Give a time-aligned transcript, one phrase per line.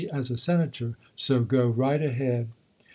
[0.11, 2.47] as a senator, so go right ahead".